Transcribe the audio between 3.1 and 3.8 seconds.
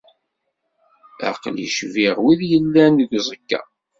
uẓekka.